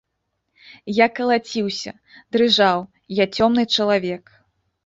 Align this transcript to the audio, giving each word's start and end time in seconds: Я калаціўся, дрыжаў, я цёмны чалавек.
Я 0.99 1.07
калаціўся, 1.19 1.93
дрыжаў, 2.37 2.77
я 3.23 3.31
цёмны 3.37 3.63
чалавек. 3.77 4.23